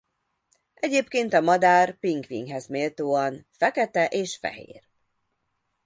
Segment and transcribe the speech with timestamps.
[0.73, 4.83] Egyébként a madár pingvinhez méltóan fekete és fehér.